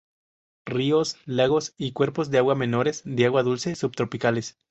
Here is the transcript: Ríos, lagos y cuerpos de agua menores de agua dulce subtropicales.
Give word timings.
Ríos, 0.65 1.17
lagos 1.27 1.75
y 1.77 1.91
cuerpos 1.91 2.31
de 2.31 2.39
agua 2.39 2.55
menores 2.55 3.03
de 3.05 3.27
agua 3.27 3.43
dulce 3.43 3.75
subtropicales. 3.75 4.57